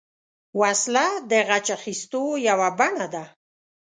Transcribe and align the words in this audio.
وسله 0.59 1.07
د 1.29 1.31
غچ 1.47 1.67
اخیستو 1.77 2.23
یوه 2.47 2.69
بڼه 2.79 3.07
ده 3.13 3.23